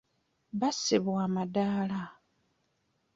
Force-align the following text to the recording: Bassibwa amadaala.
Bassibwa 0.59 1.19
amadaala. 1.27 2.01